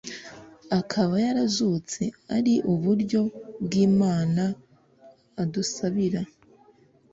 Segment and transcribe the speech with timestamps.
[0.79, 2.01] akaba yarazutse,
[2.35, 3.21] ari iburyo
[3.63, 4.43] bw'Imana,
[5.41, 6.21] adusabira